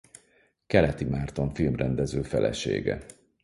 [0.67, 3.05] Keleti Márton filmrendező felesége.